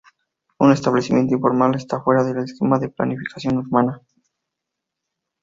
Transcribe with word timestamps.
Un 0.57 0.71
establecimiento 0.71 1.35
informal 1.35 1.75
está 1.75 2.01
fuera 2.01 2.23
del 2.23 2.39
esquema 2.43 2.79
de 2.79 2.89
planificación 2.89 3.59
urbana. 3.59 4.01